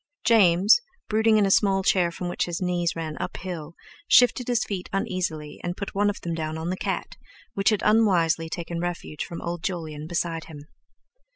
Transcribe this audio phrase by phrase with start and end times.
[0.23, 0.79] James,
[1.09, 3.75] brooding in a small chair from which his knees ran uphill,
[4.07, 7.17] shifted his feet uneasily, and put one of them down on the cat,
[7.53, 10.65] which had unwisely taken refuge from old Jolyon beside him.